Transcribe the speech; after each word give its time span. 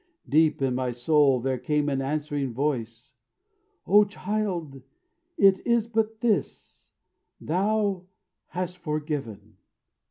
Deep 0.27 0.63
in 0.63 0.73
my 0.73 0.91
soul 0.91 1.39
there 1.39 1.59
came 1.59 1.87
an 1.87 2.01
answering 2.01 2.51
voice: 2.55 3.13
"O 3.85 4.03
Child, 4.03 4.81
it 5.37 5.61
is 5.63 5.85
but 5.85 6.21
this 6.21 6.89
thou 7.39 8.07
hast 8.47 8.79
forgiven!" 8.79 9.57